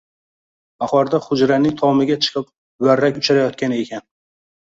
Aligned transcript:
Bahorda 0.83 1.17
hujraning 1.25 1.75
tomiga 1.81 2.17
chiqib 2.27 2.49
varrak 2.87 3.19
uchirayotgan 3.23 3.77
ekan. 3.83 4.05